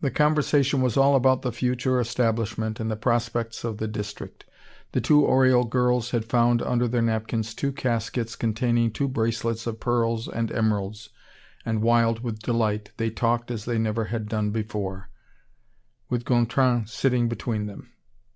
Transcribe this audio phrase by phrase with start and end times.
[0.00, 4.44] The conversation was all about the future establishment and the prospects of the district.
[4.90, 9.78] The two Oriol girls had found under their napkins two caskets containing two bracelets of
[9.78, 11.10] pearls and emeralds,
[11.64, 15.10] and wild with delight, they talked as they had never done before,
[16.10, 17.92] with Gontran sitting between them.